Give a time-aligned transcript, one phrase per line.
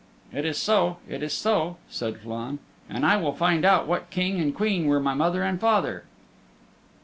[0.33, 2.57] "It is so, it is so," said Flann,
[2.89, 6.05] "and I will find out what King and Queen were my father and my mother."